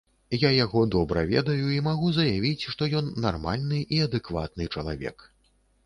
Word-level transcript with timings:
Я 0.43 0.49
яго 0.53 0.79
добра 0.95 1.23
ведаю, 1.33 1.67
і 1.75 1.77
магу 1.89 2.09
заявіць, 2.17 2.67
што 2.73 2.91
ён 3.03 3.13
нармальны 3.29 3.85
і 3.95 4.05
адэкватны 4.11 4.63
чалавек. 4.77 5.33